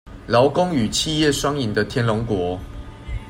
[0.27, 2.59] 勞工與企業雙贏的天龍國